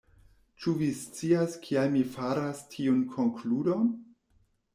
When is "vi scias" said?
0.77-1.57